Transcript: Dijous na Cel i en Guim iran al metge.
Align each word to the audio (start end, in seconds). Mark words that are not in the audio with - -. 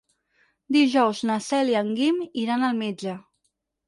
Dijous 0.77 1.19
na 1.29 1.35
Cel 1.47 1.69
i 1.73 1.77
en 1.81 1.91
Guim 1.99 2.17
iran 2.45 2.65
al 2.71 2.81
metge. 2.81 3.15